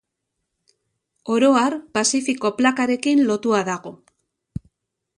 Oro 1.35 1.51
har, 1.59 1.77
Pazifiko 1.99 2.53
Plakarekin 2.63 3.25
lotua 3.31 3.65
dago. 3.73 3.97